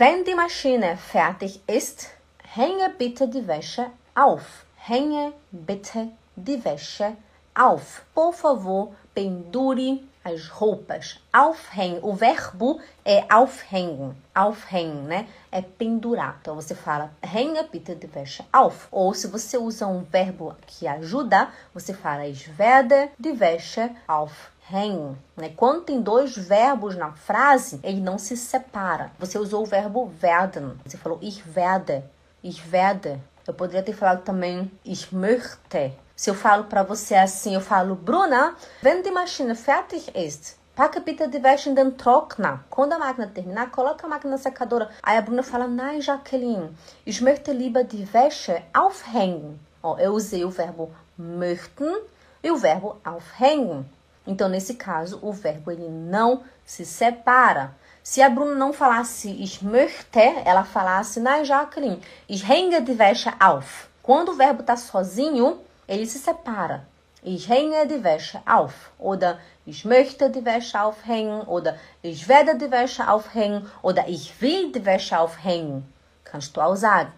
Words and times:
Wenn 0.00 0.24
die 0.24 0.34
Maschine 0.34 0.96
fertig 0.96 1.60
ist, 1.66 2.08
hänge 2.42 2.88
bitte 2.96 3.28
die 3.28 3.46
Wäsche 3.46 3.90
auf. 4.14 4.64
Hänge 4.76 5.34
bitte 5.50 6.08
die 6.36 6.64
Wäsche 6.64 7.16
auf. 7.54 8.02
Por 8.14 8.32
favor, 8.32 8.94
pendure 9.14 9.98
as 10.24 10.48
roupas. 10.58 11.18
Aufhängen. 11.32 11.98
O 12.02 12.14
verbo 12.14 12.80
é 13.04 13.26
aufhängen. 13.30 14.16
Aufhängen, 14.34 15.02
né? 15.02 15.26
É 15.50 15.60
pendurar. 15.60 16.38
Então 16.40 16.54
você 16.54 16.74
fala 16.74 17.10
hänge 17.22 17.62
bitte 17.64 17.94
die 17.94 18.14
Wäsche 18.14 18.42
auf. 18.50 18.88
Ou 18.90 19.12
se 19.12 19.26
você 19.26 19.58
usa 19.58 19.86
um 19.86 20.02
verbo 20.02 20.56
que 20.66 20.86
ajuda, 20.86 21.50
você 21.74 21.92
fala 21.92 22.26
ich 22.26 22.48
werde 22.56 23.10
die 23.18 23.38
Wäsche 23.38 23.90
aufhängen. 24.70 25.16
Né? 25.36 25.52
Quando 25.56 25.82
tem 25.82 26.00
dois 26.00 26.36
verbos 26.36 26.96
na 26.96 27.12
frase, 27.12 27.80
ele 27.82 28.00
não 28.00 28.18
se 28.18 28.36
separa. 28.36 29.10
Você 29.18 29.38
usou 29.38 29.62
o 29.62 29.66
verbo 29.66 30.12
werden. 30.22 30.78
Você 30.84 30.96
falou 30.96 31.18
ich 31.20 31.42
werde. 31.54 32.02
Ich 32.42 32.62
werde. 32.70 33.20
Eu 33.46 33.54
poderia 33.54 33.82
ter 33.82 33.94
falado 33.94 34.22
também 34.22 34.70
ich 34.84 35.12
möchte. 35.12 35.92
Se 36.14 36.30
eu 36.30 36.34
falo 36.34 36.64
para 36.64 36.82
você 36.82 37.14
assim, 37.14 37.54
eu 37.54 37.60
falo, 37.60 37.94
Bruna, 37.94 38.54
wenn 38.82 39.02
die 39.02 39.10
Maschine 39.10 39.54
fertig 39.54 40.14
ist, 40.14 40.58
packe 40.76 41.00
bitte 41.00 41.26
die 41.28 41.42
Wäsche 41.42 41.70
in 41.70 41.74
den 41.74 41.96
Trockner. 41.96 42.62
Quando 42.68 42.92
a 42.92 42.98
máquina 42.98 43.26
terminar, 43.26 43.70
coloca 43.70 44.06
a 44.06 44.08
máquina 44.08 44.32
na 44.32 44.38
secadora. 44.38 44.90
Aí 45.02 45.16
a 45.16 45.22
Bruna 45.22 45.42
fala, 45.42 45.66
nein, 45.66 46.02
Jacqueline, 46.02 46.76
ich 47.06 47.22
möchte 47.22 47.52
lieber 47.52 47.84
die 47.84 48.06
Wäsche 48.12 48.62
aufhängen. 48.74 49.58
Ó, 49.82 49.96
eu 49.98 50.12
usei 50.12 50.44
o 50.44 50.50
verbo 50.50 50.90
möchten 51.16 52.02
e 52.42 52.50
o 52.50 52.56
verbo 52.56 52.98
aufhängen. 53.02 53.86
Então, 54.26 54.48
nesse 54.48 54.74
caso, 54.74 55.18
o 55.22 55.32
verbo 55.32 55.70
ele 55.70 55.88
não 55.88 56.42
se 56.64 56.84
separa. 56.84 57.74
Se 58.02 58.22
a 58.22 58.28
Bruna 58.30 58.54
não 58.54 58.72
falasse 58.72 59.30
ich 59.30 59.62
möchte, 59.62 60.20
ela 60.44 60.64
falasse, 60.64 61.20
nein, 61.20 61.44
Jacqueline, 61.44 62.00
ich 62.28 62.42
hänge 62.42 62.80
die 62.80 62.98
Wäsche 62.98 63.32
auf. 63.40 63.88
Quando 64.02 64.30
o 64.30 64.34
verbo 64.34 64.62
está 64.62 64.76
sozinho, 64.76 65.58
ele 65.86 66.06
se 66.06 66.18
separa. 66.18 66.86
Ich 67.22 67.48
hänge 67.48 67.86
die 67.86 68.02
Wäsche 68.02 68.40
auf. 68.46 68.90
Oder 68.98 69.38
ich 69.66 69.84
möchte 69.84 70.30
die 70.30 70.44
Wäsche 70.44 70.80
aufhängen. 70.80 71.42
Oder 71.42 71.76
ich 72.00 72.26
werde 72.28 72.56
die 72.56 72.70
Wäsche 72.70 73.10
aufhängen. 73.10 73.70
Oder 73.82 74.08
ich 74.08 74.40
will 74.40 74.72
die 74.72 74.84
Wäsche 74.86 75.18
aufhängen. 75.18 75.92
Kannst 76.24 76.56
du 76.56 76.62
auch 76.62 76.76
sagen. 76.76 77.12